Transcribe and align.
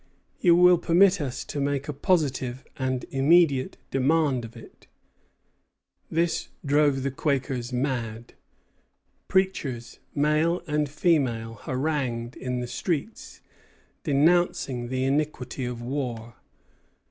You 0.39 0.55
will 0.55 0.79
permit 0.79 1.21
us 1.21 1.45
to 1.45 1.59
make 1.61 1.87
a 1.87 1.93
positive 1.93 2.65
and 2.75 3.05
immediate 3.11 3.77
demand 3.91 4.43
of 4.43 4.57
it." 4.57 4.87
This 6.09 6.47
drove 6.65 7.03
the 7.03 7.11
Quakers 7.11 7.71
mad. 7.71 8.33
Preachers, 9.27 9.99
male 10.15 10.63
and 10.65 10.89
female, 10.89 11.53
harangued 11.53 12.35
in 12.35 12.61
the 12.61 12.67
streets, 12.67 13.41
denouncing 14.03 14.87
the 14.87 15.03
iniquity 15.03 15.65
of 15.65 15.83
war. 15.83 16.37